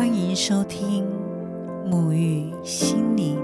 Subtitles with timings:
[0.00, 1.04] 欢迎收听
[1.84, 3.38] 沐浴心灵。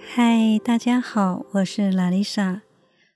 [0.00, 2.62] 嗨，大家好，我是拉丽莎。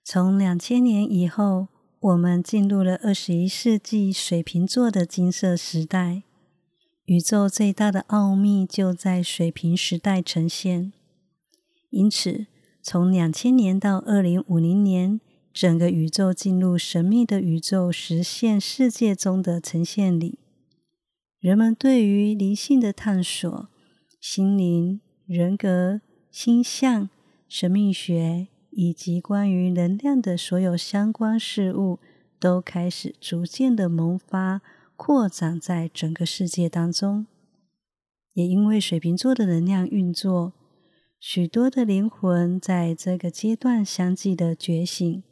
[0.05, 1.68] 从两千年以后，
[2.00, 6.25] 我们进入了二十一世纪水瓶座的金色时代。
[7.07, 10.93] 宇宙最大的奥秘就在水瓶时代呈现。
[11.89, 12.46] 因此，
[12.82, 15.18] 从两千年到二零五零年，
[15.53, 20.39] 整个宇宙进入神秘的宇宙实现世界中的呈现里。
[21.39, 23.68] 人们对于灵性的探索、
[24.21, 26.00] 心灵、人格、
[26.31, 27.09] 星象、
[27.49, 31.98] 生命学以及关于能量的所有相关事物，
[32.39, 34.61] 都开始逐渐的萌发。
[35.03, 37.27] 扩展在整个世界当中，
[38.34, 40.53] 也因为水瓶座的能量运作，
[41.19, 45.23] 许多的灵魂在这个阶段相继的觉醒，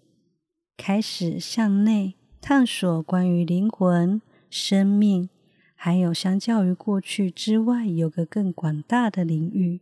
[0.79, 5.29] 开始向内探索关于灵魂、生命，
[5.75, 9.81] 还有相较于过去之外有个更广大的领域。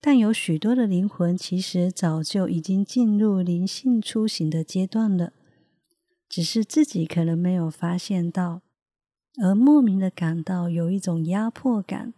[0.00, 5.32] 但有许多的灵魂其实早就已经进入灵性出行的阶段了。
[6.28, 8.60] 只是自己可能没有发现到，
[9.42, 12.14] 而莫名的感到有一种压迫感，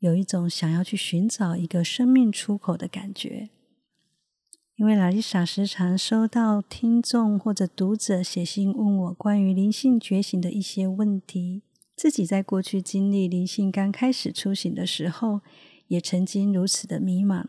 [0.00, 3.48] 有一种想要去寻找一个生命出口的感觉。
[4.76, 11.62] 因为拉丽莎时常收到听众或者读者写信问我关于灵性觉醒的一些问题，
[11.96, 15.40] 自己在过去经历灵性刚开始出行的时候，
[15.88, 17.46] 也曾经如此的迷茫，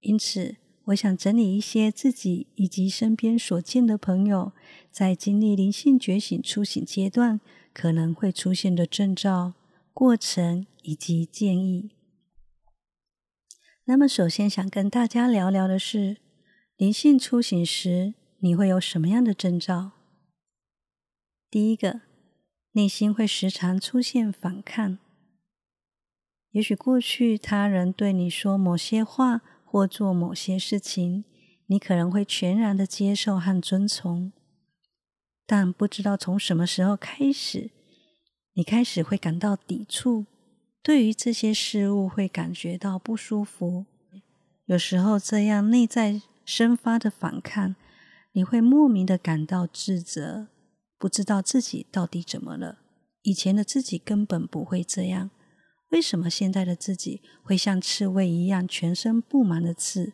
[0.00, 0.56] 因此。
[0.88, 4.52] 我想整理一些自己以及身边所见的朋友
[4.90, 7.40] 在经历灵性觉醒出醒阶段
[7.72, 9.54] 可能会出现的征兆、
[9.94, 11.88] 过程以及建议。
[13.86, 16.18] 那么，首先想跟大家聊聊的是，
[16.76, 19.92] 灵性出醒时你会有什么样的征兆？
[21.50, 22.00] 第一个，
[22.72, 24.98] 内心会时常出现反抗，
[26.50, 29.42] 也许过去他人对你说某些话。
[29.66, 31.24] 或做某些事情，
[31.66, 34.30] 你可能会全然的接受和遵从，
[35.44, 37.72] 但不知道从什么时候开始，
[38.52, 40.26] 你开始会感到抵触，
[40.80, 43.86] 对于这些事物会感觉到不舒服。
[44.66, 47.74] 有时候，这样内在生发的反抗，
[48.32, 50.48] 你会莫名的感到自责，
[50.98, 52.78] 不知道自己到底怎么了。
[53.22, 55.30] 以前的自己根本不会这样。
[55.90, 60.12] 为什么现在的自己会像刺猬一样，全身布满了刺？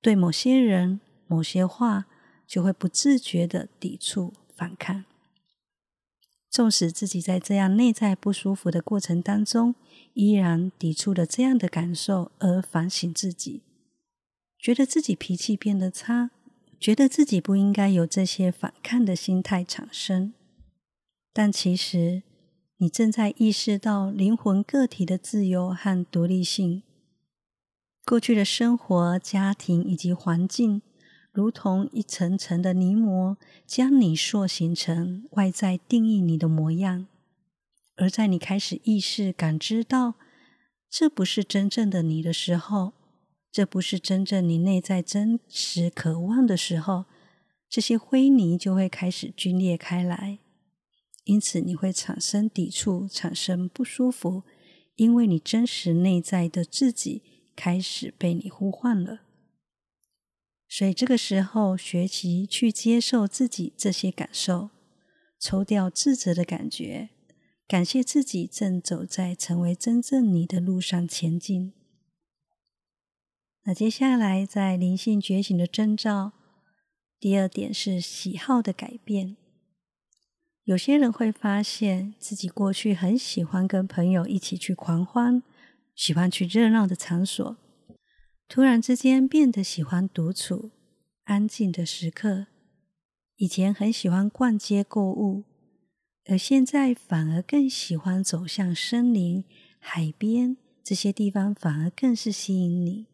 [0.00, 2.06] 对某些人、某些话，
[2.46, 5.04] 就会不自觉的抵触、反抗。
[6.50, 9.74] 纵使自己在这样内在不舒服的过程当中，
[10.14, 13.62] 依然抵触了这样的感受，而反省自己，
[14.64, 16.30] 觉得自己脾气变得差，
[16.80, 20.32] 觉得自己不应该有这些反抗的心态产生。
[21.34, 22.22] 但其实。
[22.78, 26.82] 你正在意识到灵魂个体的自由和独立性。
[28.04, 30.82] 过去的生活、家庭以及环境，
[31.30, 37.06] 如同一层层的泥膜，将你塑形成外在定义你的模样。
[37.96, 40.14] 而在你开始意识、感知到
[40.90, 42.92] 这不是真正的你的时候，
[43.54, 47.04] 这不是真正你内在真实渴望的时候，
[47.68, 50.40] 这些灰泥就会开始皲裂开来。
[51.22, 54.42] 因此，你会产生抵触，产生不舒服，
[54.96, 57.22] 因为你真实内在的自己
[57.54, 59.20] 开始被你呼唤了。
[60.68, 64.70] 所以，这个时候学习去接受自己这些感受，
[65.38, 67.10] 抽掉自责的感觉，
[67.68, 71.72] 感谢自己正走在成为真正你的路上前进。
[73.66, 76.32] 那接下来，在灵性觉醒的征兆，
[77.18, 79.38] 第二点是喜好的改变。
[80.64, 85.42] 有些人会发现自己过去很喜欢跟朋友一起去狂欢，
[85.94, 87.56] 喜欢去热闹的场所，
[88.48, 90.70] 突然之间变得喜欢独处、
[91.24, 92.46] 安静的时刻。
[93.36, 95.44] 以前很喜欢逛街购物，
[96.26, 99.42] 而现在反而更喜欢走向森林、
[99.78, 103.06] 海边这些地方，反而更是吸引你。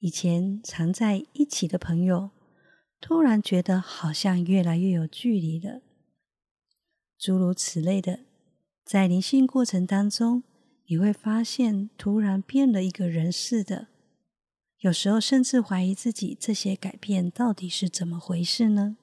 [0.00, 2.30] 以前常在一起的朋友，
[3.02, 5.82] 突然觉得好像越来越有距离了。
[7.18, 8.20] 诸如此类的，
[8.82, 10.42] 在灵性过程当中，
[10.86, 13.88] 你会发现突然变了一个人似的。
[14.78, 18.96] 有时候甚至怀疑自己这些改变到底是怎么回事呢？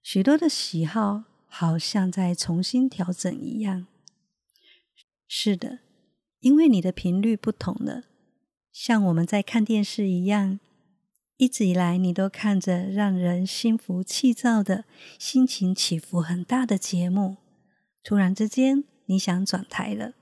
[0.00, 3.88] 许多的喜好好像在重新调整一样。
[5.26, 5.80] 是的，
[6.38, 8.04] 因为你的频率不同了，
[8.72, 10.58] 像我们在看电视一样，
[11.36, 14.84] 一直以来，你都看着让人心浮气躁的、
[15.18, 17.36] 心情起伏很大的节目，
[18.02, 20.14] 突然之间你想转台了。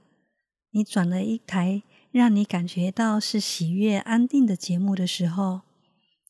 [0.73, 5.63] 你转了一台让你感觉到是喜悦、安定的节目的时候，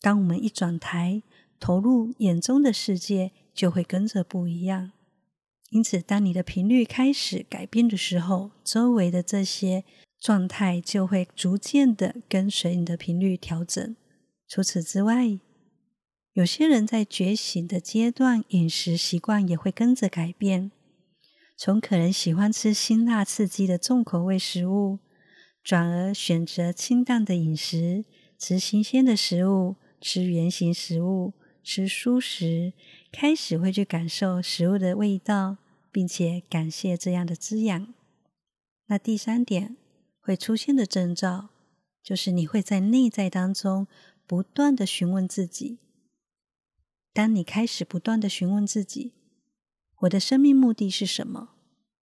[0.01, 1.23] 当我们一转台，
[1.59, 4.93] 投入眼中的世界就会跟着不一样。
[5.71, 9.85] 因此，当你的频率开始改变的时候，周围的这些
[10.21, 13.97] 状态就会逐渐的跟随你的频率调整。
[14.47, 15.39] 除此之外，
[16.35, 20.71] 有些人在觉醒的阶段，饮食习惯也会跟着改变，
[21.57, 24.99] 从可能喜欢吃辛辣刺激的重口味食物，
[25.65, 28.05] 转而选择清淡的饮食，
[28.39, 31.33] 吃新鲜的食物，吃原形食物，
[31.63, 32.73] 吃蔬食，
[33.11, 35.57] 开始会去感受食物的味道，
[35.91, 37.95] 并且感谢这样的滋养。
[38.87, 39.77] 那第三点
[40.21, 41.49] 会出现的征兆，
[42.03, 43.87] 就是你会在内在当中。
[44.27, 45.81] 不断的询问自己，
[47.13, 49.13] 当你开始不断的询问自己，
[50.03, 51.49] 我的生命目的是什么？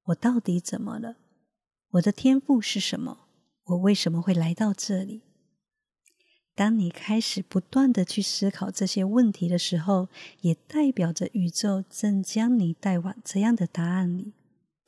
[0.08, 1.16] 我到底怎么了？
[1.92, 3.28] 我的天赋是什么？
[3.64, 5.22] 我为什么会来到这里？
[6.54, 10.08] 当你开始不断的去思考这些问题的时候，
[10.42, 14.34] 也代表着宇宙正将你带往这样的答案里。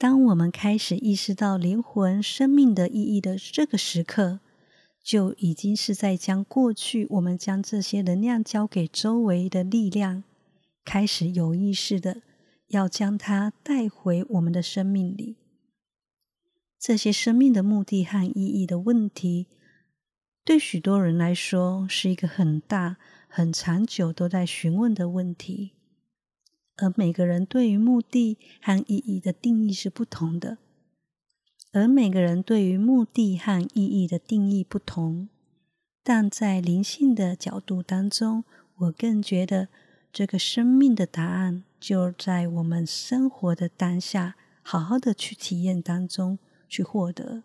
[0.00, 4.40] 当我们开始意识到灵魂生命的意义的这个时刻。
[5.02, 10.22] 就已经是在将过去我们将这些能量交给周围的力量，
[10.84, 12.20] 开始有意识的
[12.68, 15.36] 要将它带回我们的生命里。
[16.78, 19.46] 这些生命的目的和意义的问题，
[20.44, 25.72] 对许多人来说是一个很大、很长久都在询问的问题，
[26.80, 30.58] 而每个人对于目的和意义的定义是不同的。
[31.72, 35.28] 而每个人对于目的和意义的定义不同，
[36.02, 38.44] 但在灵性的角度当中，
[38.78, 39.68] 我更觉得
[40.12, 46.38] 这个生命的答案就在我们生活的当下，好好的去体验当中
[46.68, 47.44] 去获得。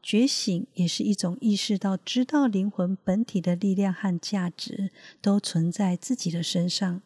[0.00, 7.02] 觉醒也是一种意识到、知道灵魂本体的力量和价值都存在自己的身上，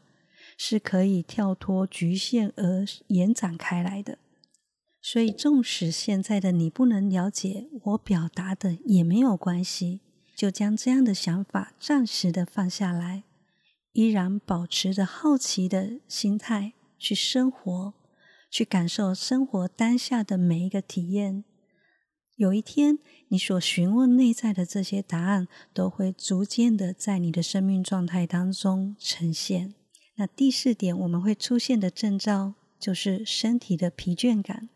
[0.62, 4.19] 是可以跳脱局限而延展开来的。
[5.01, 10.01] 所以，纵使现在的你不能了解我表达的，也没有关系，
[10.37, 13.23] 就将这样的想法暂时的放下来，
[13.93, 17.95] 依然保持着好奇的心态去生活，
[18.51, 21.45] 去感受生活当下的每一个体验。
[22.37, 22.99] 有一天，
[23.29, 29.80] 你所询问内在的这些答案，都会逐渐的在你的生命状态当中呈现。
[30.21, 34.69] 那第四点，我们会出现的征兆，就是身体的疲倦感。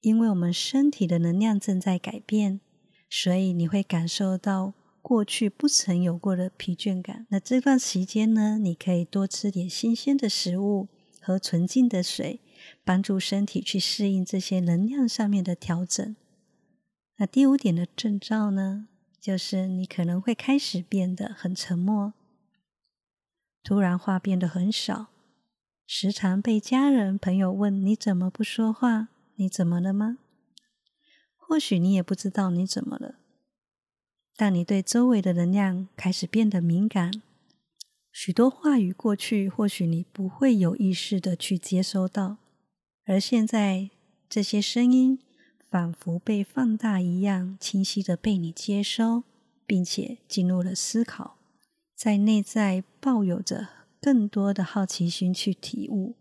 [0.00, 2.60] 因为我们身体的能量正在改变，
[3.10, 4.72] 所以你会感受到
[5.02, 7.26] 过去不曾有过的疲倦感。
[7.28, 10.88] 那这段时间呢，你可以多吃点新鲜的食物
[11.20, 12.40] 和纯净的水，
[12.82, 16.16] 帮助身体去适应这些能量上面的调整。
[17.18, 18.88] 那第五点的征兆呢，
[19.20, 22.14] 就是你可能会开始变得很沉默，
[23.64, 25.06] 突然话变得很少，
[25.86, 29.08] 时常被家人朋友问你怎么不说话。
[29.36, 30.18] 你怎么了吗？
[31.36, 33.16] 或许你也不知道你怎么了，
[34.36, 37.10] 但你对周围的能量开始变得敏感。
[38.12, 42.36] 许多话语过去或许你不会有意识的去接收到，
[43.06, 43.90] 而现在
[44.28, 45.18] 这些声音
[45.68, 49.24] 仿佛被放大一样，清晰的被你接收，
[49.66, 51.36] 并且进入了思考，
[52.04, 53.66] 在内在抱有着
[53.98, 56.14] 更多的好奇心去体悟。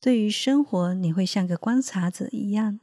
[0.00, 2.80] 对于生活，你会像个观察者一样，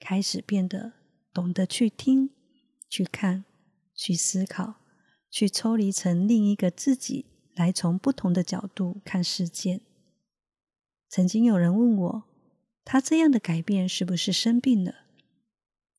[0.00, 0.94] 开始变得
[1.32, 2.30] 懂得去听、
[2.88, 3.44] 去看、
[3.94, 4.80] 去思考、
[5.30, 9.82] 去抽离成另一个自己，来从不同的角度看世界。
[11.08, 12.24] 曾经有人问我，
[12.84, 14.92] 他这样的改变是不是生病了？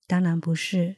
[0.05, 0.97] 当然不是，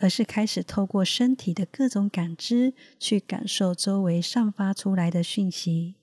[0.00, 5.94] 而是开始透过身体的各种感知，去感受周围散发出来的讯息。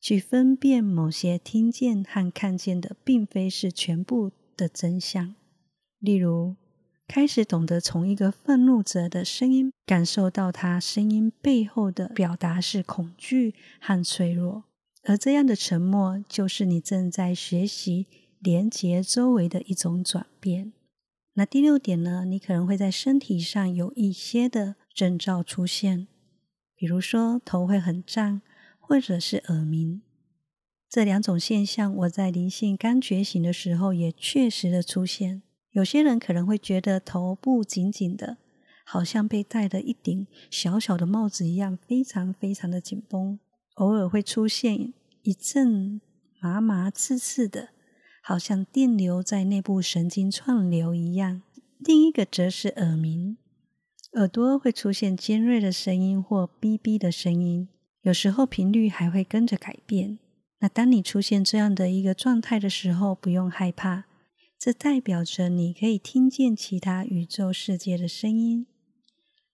[0.00, 5.36] 去分辨某些听见和看见的，并非是全部的真相。
[6.00, 6.56] 例如，
[7.06, 14.64] 开始懂得从一个愤怒者的声音感受到他声音背后的表达是恐惧和脆弱，
[15.04, 18.06] 而这样的沉默就是你正在学习
[18.40, 20.72] 连接周围的一种转变。
[21.34, 22.24] 那第六点呢？
[22.24, 26.06] 你可能会在身体上有一些的征兆出现，
[26.74, 28.42] 比如说头会很胀。
[28.84, 30.02] 或者是耳鸣，
[30.86, 35.40] 这两种现象，我在灵性刚觉醒的时候也确实的出现。
[35.70, 38.36] 有些人可能会觉得头部紧紧的，
[38.84, 43.38] 好像被戴了一顶小小的帽子一样，非常非常的紧绷。
[43.76, 46.02] 偶尔会出现一阵
[46.40, 47.70] 麻麻刺刺的，
[48.22, 51.42] 好像电流在内部神经串流一样。
[51.80, 53.36] 另一个则是耳鸣，
[54.12, 57.68] 耳朵会出现尖锐的声音或哔哔的声音，
[58.02, 60.20] 有时候频率还会跟着改变。
[60.60, 64.04] 那当你出现这样的一个状态的时候，不用害怕，
[64.56, 68.66] 这代表着你可以听见其他宇宙世界的声音。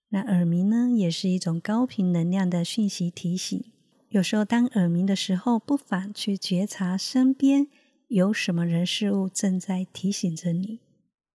[0.09, 3.63] 那耳鸣呢，也是一种高频能量的讯息提醒。
[4.09, 7.67] 有时候当耳鸣的时候，不妨去觉察身边
[8.09, 10.79] 有什么人事物正在提醒着你。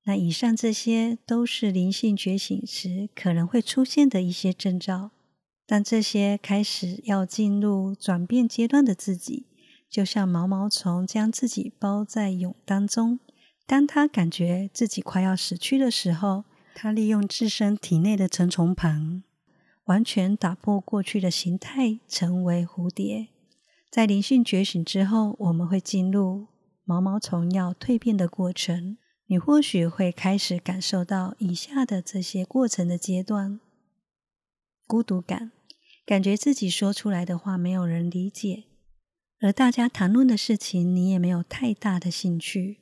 [0.05, 5.13] 那以上这些都是灵性觉醒时可能会出现的一些征兆。
[5.67, 9.47] 当这些开始要进入转变阶段的自己。
[9.89, 13.21] 就像毛毛虫将自己包在蛹当中，
[13.65, 16.43] 当它感觉自己快要死去的时候，
[16.75, 19.23] 它利用自身体内的成虫盘，
[19.85, 23.29] 完全打破过去的形态，成为蝴蝶。
[23.89, 26.49] 在灵性觉醒之后，我们会进入
[26.85, 28.99] 毛毛虫要蜕变的过程。
[29.27, 33.59] 你或许会开始感受到以下的这些过程的阶段：
[34.87, 35.51] 孤独感，
[36.05, 38.65] 感觉自己说出来的话没有人理解。
[39.41, 42.79] 而大家谈论的事情，你也没有太大的兴趣。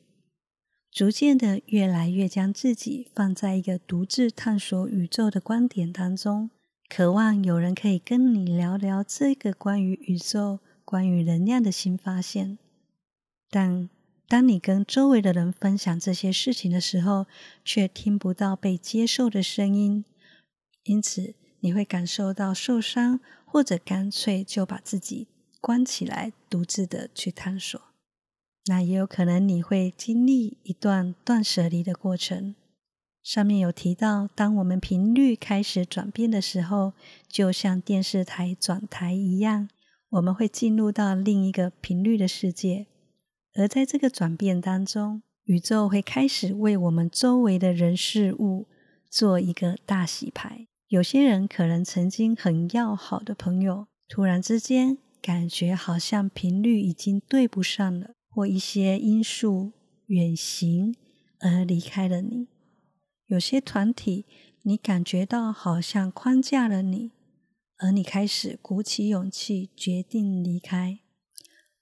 [0.91, 6.51] 逐渐的，越来越将自己放在一个独自探索宇宙的观点当中，
[6.89, 12.59] 渴望有人可以跟你聊聊这个关于宇宙、关于能量的新发现。
[13.53, 13.91] 但
[14.27, 17.27] 当你跟周围的人分享这些事情的时候，
[17.63, 20.07] 却听不到被接受的声音，
[20.85, 25.29] 因此你会感受到受伤，或者干脆就把自己。
[25.61, 27.81] 关起来，独自的去探索。
[28.65, 32.55] 那也有可能你会经历一段断舍离的过程。
[33.23, 36.95] 上面有提到，当我们频率开始转变的时候，
[37.29, 39.69] 就像电视台转台一样，
[40.09, 42.87] 我们会进入到另一个频率的世界。
[43.55, 48.67] 而在这个转变当中，宇宙会开始为我们周围的人事物
[49.11, 50.67] 做一个大洗牌。
[50.89, 54.99] 有些人可能曾经很要好的朋友，突然之间。
[55.23, 59.71] 感觉好像频率已经对不上了，或一些因素
[60.09, 60.97] 远行
[61.39, 62.49] 而离开了你。
[63.29, 64.27] 有些团体，
[64.63, 67.13] 你感觉到好像框架了你，
[67.79, 70.99] 而你开始鼓起勇气决定离开。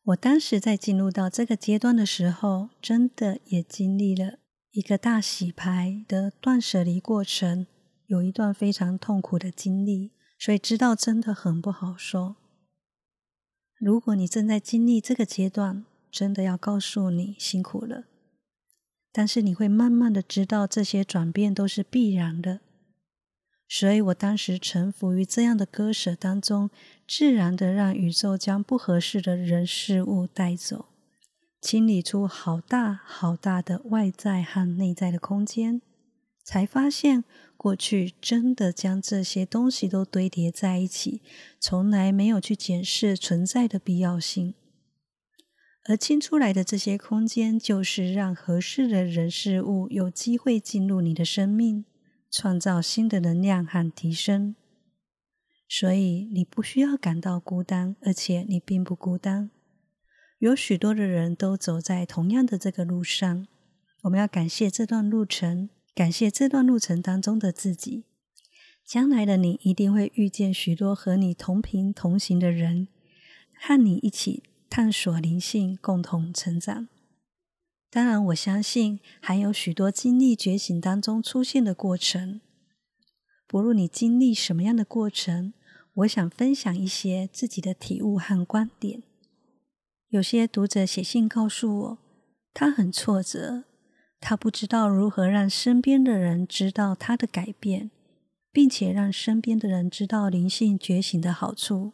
[0.05, 4.39] 我当时在进入到这个阶段的时候，真的也经历了
[4.71, 7.67] 一个大洗牌的断舍离过程，
[8.07, 12.37] 有一段非常痛苦的经历，所以知道真的很不好说。
[13.79, 18.05] 如果你正在经历这个阶段，真的要告诉你辛苦了。
[19.13, 22.61] 但是你会慢慢的知道这些转变都是必然的。
[23.73, 26.71] 所以我当时臣服于这样的割舍当中，
[27.07, 30.87] 自然的让宇宙将不合适的人事物带走，
[31.61, 35.81] 清理出好大好大的外在和内在的空间，
[36.43, 37.23] 才发现。
[37.57, 41.21] 过去真的将这些东西都堆叠在一起，
[41.61, 44.55] 从来没有去检视存在的必要性。
[45.85, 51.85] 而清出来的这些空间，就是让合适的人事物有机会进入你的生命，
[52.31, 54.55] 创造新的能量和提升。
[55.69, 59.51] 所以你不需要感到孤单，而且你并不孤单。
[60.39, 63.47] 有许多的人都走在同样的这个路上。
[64.03, 65.69] 我们要感谢这段路程。
[65.93, 68.05] 感谢这段路程当中的自己，
[68.87, 72.89] 将来的你一定会遇见许多和你同频同行的人，
[73.59, 76.89] 和你一起探索灵性，共同成长。
[77.91, 82.41] 当然，我相信还有许多经历觉醒当中出现的过程。
[83.49, 85.53] 不论你经历什么样的过程，
[85.95, 89.03] 我想分享一些自己的体悟和观点。
[90.11, 91.99] 有些读者写信告诉我，
[92.55, 93.65] 他很挫折。
[94.21, 97.91] 他不知道如何让身边的人知道他的改变，
[98.53, 101.93] 并且让身边的人知道灵性觉醒的好处。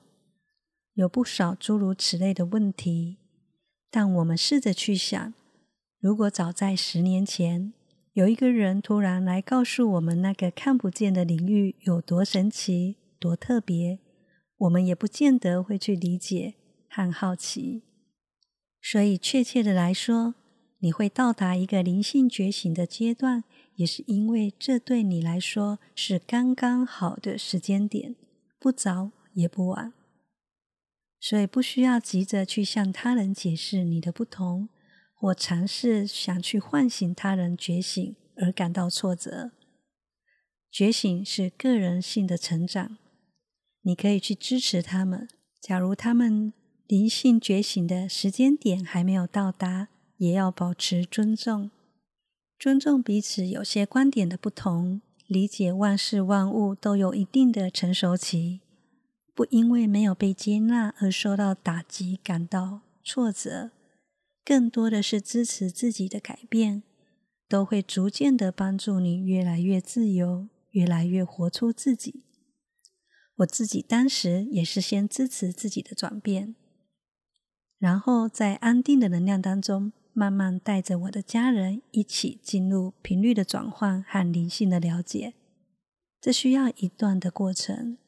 [0.95, 3.19] 有不少诸如此类的问题，
[3.91, 5.33] 但我们试着去想：
[6.07, 7.73] 如果早在十年前，
[8.13, 13.99] 有一个人突然来告诉我们那个看不见的领域有多神奇、多特别，
[14.57, 16.55] 我们也不见得会去理解
[16.89, 17.83] 和好奇。
[18.81, 20.37] 所以，确切的来说，
[20.79, 23.43] 你会到达一个灵性觉醒的阶段，
[23.75, 28.15] 也是因为这对你来说是刚刚好的时间点，
[28.61, 29.93] 不早也不晚，
[31.19, 34.69] 所以不需要急着去向他人解释你的不同，
[35.19, 39.51] 或尝试想去唤醒他人觉醒而感到挫折。
[40.71, 42.99] 觉醒是个人性的成长，
[43.81, 45.27] 你可以去支持他们。
[45.61, 46.53] 假如他们
[46.87, 51.71] 灵性觉醒的时间点还没有到达，也要保持尊重，
[52.59, 58.61] 尊重彼此有些观点的不同，理解万事万物都有一定的成熟期，
[59.35, 63.71] 不因为没有被接纳而受到打击、感到挫折，
[64.47, 66.85] 更多的是支持自己的改变，
[67.49, 72.23] 都会逐渐的帮助你越来越自由，越来越活出自己。
[73.39, 76.55] 我自己当时也是先支持自己的转变，
[77.81, 85.35] 然后在安定的能量当中，慢慢带着我的家人一起进入频率的转换和灵性的了解。
[86.21, 87.99] 这需要一段的过程，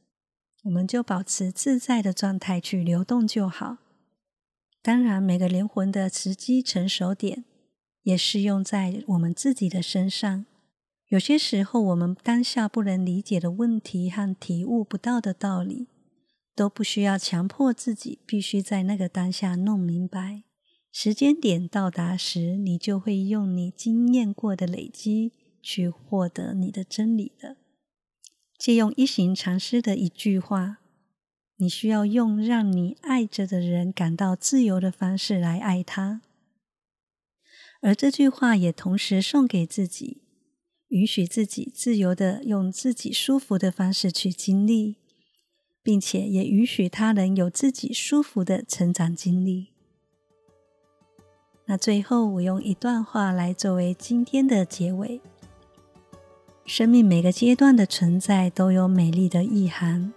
[0.63, 3.79] 我们就保持自在的状态去流动就好。
[4.83, 7.45] 当然，每个灵魂的时机成熟点
[8.03, 10.47] 也适用在我们自己的身上。
[11.09, 15.89] 有些时候，我们当下不能理解的问题和体悟不到的道理，
[16.55, 20.43] 都不需要强迫自己必须在那个当下弄明白。
[20.93, 25.33] 时间点到达时，你就会用你经验过的累积
[25.63, 27.57] 去获得你的真理的。
[28.59, 30.79] 借用一行禅师的一句话
[31.59, 36.23] ：“你需要用让你爱着的人感到自由的方式来爱他。”
[37.81, 40.23] 而这句话也同时送给自己。
[40.89, 44.97] 允许自己自由的用自己舒服的方式去经历，
[45.83, 49.69] 并且也允许他人有自己舒服的成长经历。
[51.67, 55.21] 那最后，我用一段话来作为今天的结尾：
[56.65, 60.15] 生命每个阶段的存在都有美丽的意涵，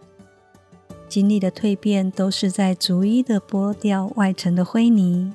[1.12, 5.34] 经历的蜕变都是在逐一的剥掉外层的灰泥，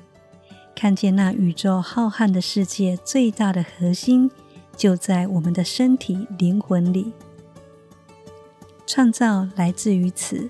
[0.75, 4.31] 看见那宇宙浩瀚的世界最大的核心。
[4.75, 7.11] 就在我们的身体、灵魂里，
[8.87, 10.49] 创造来自于此，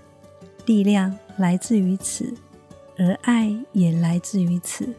[0.66, 2.34] 力量来自于此，
[2.98, 4.94] 而爱也来自于此。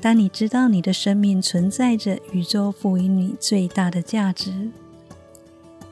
[0.00, 4.70] 当你知道你的生命存在着宇宙赋予你最大的价值，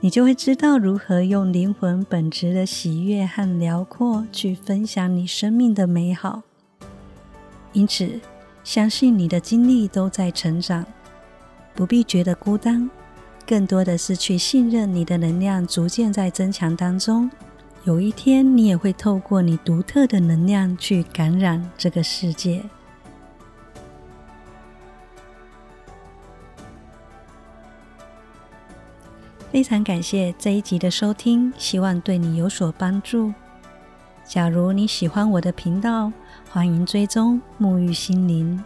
[0.01, 6.43] 你就会知道如何用灵魂本质的喜悦和辽阔去分享你生命的美好。
[7.73, 8.21] 因此，
[8.63, 10.87] 相信你的经历都在成长。
[11.75, 12.89] 不必觉得孤单，
[13.45, 17.29] 更多的是去信任你的能量逐渐在增强当中。
[17.85, 22.63] 有一天，你也会透过你独特的能量去感染这个世界。
[29.51, 33.33] 非常感谢这一集的收听，希望对你有所帮助。
[34.25, 36.13] 假如你喜欢我的频道，
[36.51, 38.63] 欢迎追踪沐浴心灵，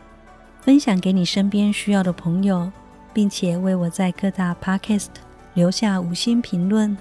[0.61, 2.71] 分享给你身边需要的朋友。
[3.15, 5.09] 并且为我在各大 Podcast
[5.53, 6.97] 留下五星评论。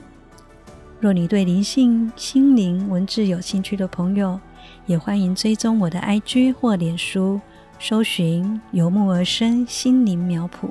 [0.99, 4.37] 若你对灵性、心灵、文字有兴趣的朋友，
[4.85, 7.39] 也欢迎追踪我的 IG 或脸书，
[7.79, 10.69] 搜寻“游牧而生心灵苗圃”。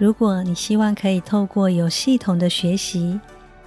[0.00, 3.20] 如果你希望可以透过有系统的学习，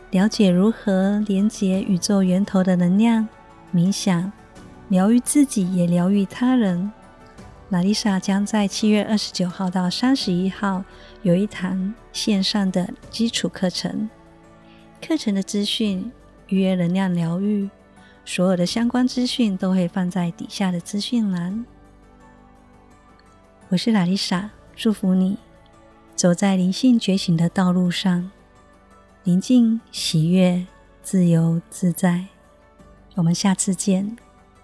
[0.09, 3.27] 了解如何连接宇宙源头的能量，
[3.71, 4.31] 冥想，
[4.89, 6.91] 疗愈自己，也疗愈他人。
[7.69, 10.83] 玛丽莎将在七月二十九号到三十一号
[11.21, 14.09] 有一堂线上的基础课程。
[15.07, 16.11] 课程的资讯、
[16.47, 17.69] 预约能量疗愈，
[18.25, 21.63] 所有的相关资讯都会放在底下的资讯栏。
[23.69, 25.37] 我是拉丽莎，祝福你
[26.15, 28.31] 走在灵性觉醒的道路上，
[29.23, 30.65] 宁静、喜悦、
[31.01, 32.25] 自由自在。
[33.15, 34.17] 我们下次见，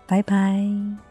[0.07, 1.08] 拜拜。